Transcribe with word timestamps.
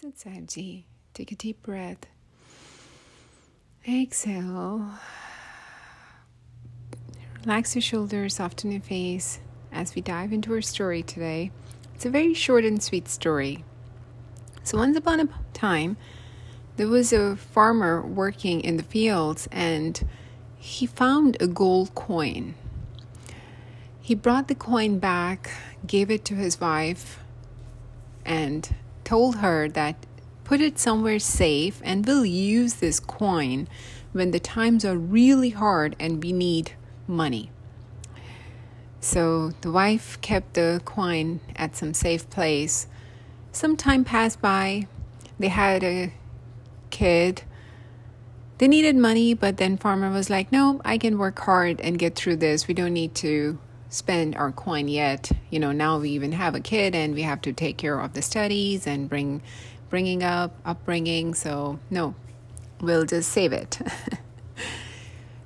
Sit 0.00 0.16
Sabji. 0.16 0.84
Take 1.12 1.30
a 1.30 1.34
deep 1.34 1.62
breath. 1.62 2.06
Exhale. 3.86 4.92
Relax 7.44 7.74
your 7.74 7.82
shoulders, 7.82 8.36
soften 8.36 8.72
your 8.72 8.80
face 8.80 9.40
as 9.70 9.94
we 9.94 10.00
dive 10.00 10.32
into 10.32 10.54
our 10.54 10.62
story 10.62 11.02
today. 11.02 11.50
It's 11.94 12.06
a 12.06 12.10
very 12.10 12.32
short 12.32 12.64
and 12.64 12.82
sweet 12.82 13.08
story. 13.08 13.62
So, 14.62 14.78
once 14.78 14.96
upon 14.96 15.20
a 15.20 15.28
time, 15.52 15.98
there 16.78 16.88
was 16.88 17.12
a 17.12 17.36
farmer 17.36 18.00
working 18.00 18.62
in 18.62 18.78
the 18.78 18.82
fields 18.82 19.50
and 19.52 20.02
he 20.56 20.86
found 20.86 21.36
a 21.40 21.46
gold 21.46 21.94
coin. 21.94 22.54
He 24.00 24.14
brought 24.14 24.48
the 24.48 24.54
coin 24.54 24.98
back, 24.98 25.50
gave 25.86 26.10
it 26.10 26.24
to 26.24 26.36
his 26.36 26.58
wife, 26.58 27.20
and 28.24 28.74
told 29.10 29.38
her 29.38 29.68
that 29.68 29.96
put 30.44 30.60
it 30.60 30.78
somewhere 30.78 31.18
safe 31.18 31.82
and 31.82 32.06
we'll 32.06 32.24
use 32.24 32.74
this 32.74 33.00
coin 33.00 33.66
when 34.12 34.30
the 34.30 34.38
times 34.38 34.84
are 34.84 34.96
really 34.96 35.50
hard 35.50 35.96
and 35.98 36.22
we 36.22 36.32
need 36.32 36.70
money. 37.08 37.50
So 39.00 39.50
the 39.62 39.72
wife 39.72 40.20
kept 40.20 40.54
the 40.54 40.80
coin 40.84 41.40
at 41.56 41.74
some 41.74 41.92
safe 41.92 42.30
place. 42.30 42.86
Some 43.50 43.76
time 43.76 44.04
passed 44.04 44.40
by. 44.40 44.86
They 45.40 45.48
had 45.48 45.82
a 45.82 46.12
kid. 46.90 47.42
They 48.58 48.68
needed 48.68 48.94
money, 48.94 49.34
but 49.34 49.56
then 49.56 49.76
farmer 49.76 50.10
was 50.10 50.30
like, 50.30 50.52
"No, 50.52 50.80
I 50.84 50.98
can 50.98 51.18
work 51.18 51.40
hard 51.40 51.80
and 51.80 51.98
get 51.98 52.14
through 52.14 52.36
this. 52.36 52.68
We 52.68 52.74
don't 52.74 52.94
need 52.94 53.16
to 53.16 53.58
spend 53.90 54.36
our 54.36 54.52
coin 54.52 54.88
yet. 54.88 55.30
You 55.50 55.60
know, 55.60 55.72
now 55.72 55.98
we 55.98 56.10
even 56.10 56.32
have 56.32 56.54
a 56.54 56.60
kid 56.60 56.94
and 56.94 57.14
we 57.14 57.22
have 57.22 57.42
to 57.42 57.52
take 57.52 57.76
care 57.76 58.00
of 58.00 58.14
the 58.14 58.22
studies 58.22 58.86
and 58.86 59.08
bring 59.08 59.42
bringing 59.90 60.22
up 60.22 60.54
upbringing. 60.64 61.34
So, 61.34 61.78
no. 61.90 62.14
We'll 62.80 63.04
just 63.04 63.30
save 63.30 63.52
it." 63.52 63.78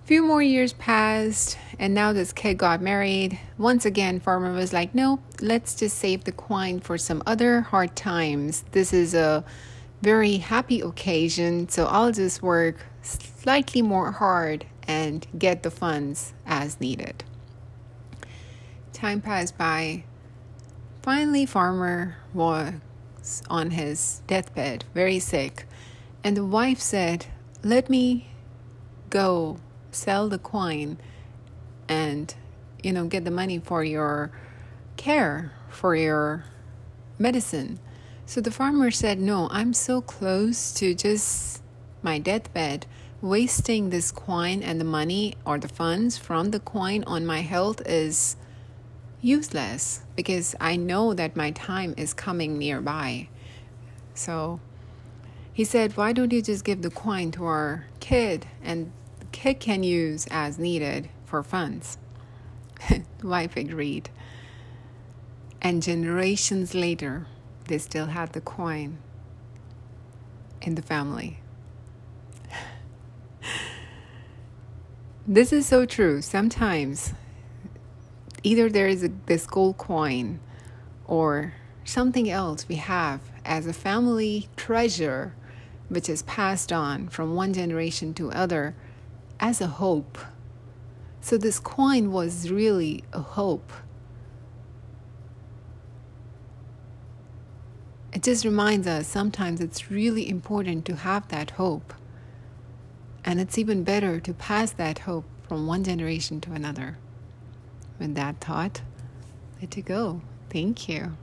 few 0.05 0.23
more 0.23 0.43
years 0.43 0.75
passed 0.75 1.57
and 1.79 1.95
now 1.95 2.13
this 2.13 2.31
kid 2.31 2.59
got 2.59 2.83
married 2.83 3.39
once 3.57 3.87
again 3.87 4.21
farmer 4.21 4.53
was 4.53 4.71
like 4.71 4.95
no 4.95 5.19
let's 5.41 5.75
just 5.75 5.97
save 5.97 6.25
the 6.25 6.33
coin 6.33 6.79
for 6.79 6.99
some 6.99 7.23
other 7.25 7.63
hard 7.63 7.97
times 7.97 8.67
this 8.73 8.93
is 8.93 9.15
a 9.15 9.43
very 10.03 10.37
happy 10.37 10.83
occasion 10.83 11.67
so 11.71 11.87
i'll 11.87 12.13
just 12.13 12.43
work 12.43 12.85
slightly 13.01 13.81
more 13.81 14.13
hard 14.13 14.67
and 14.87 15.27
get 15.39 15.63
the 15.63 15.71
funds 15.71 16.35
as 16.45 16.79
needed 16.81 17.25
time 18.95 19.21
passed 19.21 19.59
by. 19.59 20.05
Finally, 21.03 21.45
Farmer 21.45 22.17
was 22.33 23.43
on 23.51 23.73
his 23.73 24.23
deathbed, 24.27 24.85
very 24.95 25.19
sick, 25.19 25.67
and 26.23 26.37
the 26.37 26.45
wife 26.45 26.81
said, 26.81 27.27
Let 27.63 27.91
me 27.91 28.29
go 29.11 29.59
sell 29.91 30.29
the 30.29 30.39
coin 30.39 30.97
and, 31.89 32.35
you 32.83 32.93
know, 32.93 33.07
get 33.07 33.25
the 33.25 33.31
money 33.31 33.59
for 33.59 33.85
your 33.85 34.31
care, 34.97 35.53
for 35.69 35.95
your 35.95 36.45
medicine. 37.19 37.79
So 38.27 38.41
the 38.41 38.51
farmer 38.51 38.91
said, 38.91 39.19
No, 39.19 39.49
I'm 39.51 39.75
so 39.75 40.01
close 40.01 40.73
to 40.75 40.95
just 40.95 41.63
my 42.03 42.19
deathbed. 42.19 42.87
Wasting 43.21 43.91
this 43.91 44.11
coin 44.11 44.63
and 44.63 44.81
the 44.81 44.85
money 44.85 45.35
or 45.47 45.59
the 45.59 45.69
funds 45.69 46.19
from 46.19 46.51
the 46.51 46.61
coin 46.61 47.05
on 47.05 47.25
my 47.25 47.41
health 47.41 47.81
is 47.87 48.37
useless 49.25 50.03
because 50.17 50.55
I 50.61 50.77
know 50.77 51.15
that 51.15 51.35
my 51.35 51.51
time 51.53 51.95
is 51.97 52.13
coming 52.13 52.59
nearby. 52.59 53.29
So 54.15 54.61
he 55.53 55.65
said, 55.65 55.97
Why 55.97 56.13
don't 56.13 56.33
you 56.33 56.43
just 56.43 56.65
give 56.65 56.83
the 56.83 56.91
coin 56.91 57.31
to 57.33 57.45
our 57.47 57.87
kid 58.01 58.47
and 58.63 58.93
the 59.21 59.27
kid 59.27 59.61
can 59.61 59.83
use 59.83 60.27
as 60.31 60.59
needed 60.59 61.09
for 61.25 61.43
funds? 61.43 61.97
wife 63.23 63.57
agreed. 63.57 64.11
And 65.63 65.83
generations 65.83 66.75
later, 66.75 67.27
they 67.69 67.79
still 67.79 68.07
had 68.07 68.35
the 68.35 68.43
coin 68.43 68.99
in 70.61 70.75
the 70.75 70.83
family. 70.83 71.39
this 75.27 75.51
is 75.51 75.67
so 75.67 75.87
true. 75.87 76.21
Sometimes 76.21 77.15
either 78.45 78.69
there 78.69 78.87
is 78.87 79.03
a, 79.03 79.11
this 79.27 79.47
gold 79.47 79.79
coin 79.79 80.39
or 81.07 81.55
something 81.83 82.31
else 82.31 82.69
we 82.69 82.77
have 82.77 83.21
as 83.45 83.67
a 83.67 83.73
family 83.73 84.49
treasure 84.57 85.35
which 85.89 86.09
is 86.09 86.23
passed 86.23 86.73
on 86.73 87.09
from 87.09 87.35
one 87.35 87.53
generation 87.53 88.15
to 88.15 88.31
other 88.33 88.75
as 89.41 89.61
a 89.61 89.67
hope. 89.67 90.19
So 91.21 91.37
this 91.37 91.59
coin 91.59 92.13
was 92.13 92.51
really 92.51 93.05
a 93.13 93.21
hope. 93.21 93.73
It 98.13 98.23
just 98.23 98.45
reminds 98.45 98.87
us 98.87 99.07
sometimes 99.07 99.61
it's 99.61 99.91
really 99.91 100.29
important 100.29 100.85
to 100.87 100.97
have 100.97 101.29
that 101.29 101.53
hope. 101.53 101.93
And 103.25 103.41
it's 103.41 103.59
even 103.59 103.85
better 103.85 104.21
to 104.21 104.35
pass 104.35 104.71
that 104.73 105.01
hope 105.01 105.25
from 105.49 105.67
one 105.67 105.85
generation 105.85 106.41
to 106.43 106.53
another 106.53 106.99
with 107.99 108.15
that 108.15 108.41
thought, 108.41 108.83
let 109.61 109.77
it 109.77 109.85
go. 109.85 110.21
Thank 110.51 110.89
you. 110.89 111.17